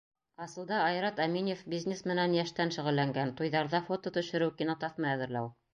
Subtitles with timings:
[0.43, 5.51] Асылда Айрат Әминев бизнес менән йәштән шөғөлләнгән: туйҙарҙа фото төшөрөү, кинотаҫма әҙерләү...